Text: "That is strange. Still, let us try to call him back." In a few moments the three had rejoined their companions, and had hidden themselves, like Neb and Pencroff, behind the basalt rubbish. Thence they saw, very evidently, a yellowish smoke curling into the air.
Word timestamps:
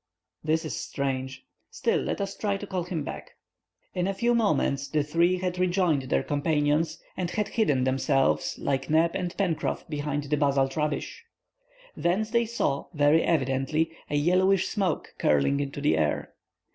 "That 0.43 0.65
is 0.65 0.75
strange. 0.75 1.45
Still, 1.69 1.99
let 2.01 2.19
us 2.19 2.35
try 2.35 2.57
to 2.57 2.65
call 2.65 2.85
him 2.85 3.03
back." 3.03 3.33
In 3.93 4.07
a 4.07 4.15
few 4.15 4.33
moments 4.33 4.87
the 4.87 5.03
three 5.03 5.37
had 5.37 5.59
rejoined 5.59 6.09
their 6.09 6.23
companions, 6.23 6.97
and 7.15 7.29
had 7.29 7.49
hidden 7.49 7.83
themselves, 7.83 8.57
like 8.57 8.89
Neb 8.89 9.11
and 9.15 9.37
Pencroff, 9.37 9.87
behind 9.87 10.23
the 10.23 10.37
basalt 10.37 10.75
rubbish. 10.75 11.23
Thence 11.95 12.31
they 12.31 12.47
saw, 12.47 12.87
very 12.95 13.21
evidently, 13.21 13.91
a 14.09 14.15
yellowish 14.15 14.67
smoke 14.69 15.13
curling 15.19 15.59
into 15.59 15.79
the 15.79 15.95
air. 15.95 16.33